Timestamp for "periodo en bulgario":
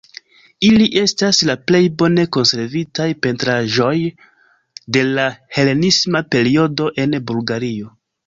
6.37-7.93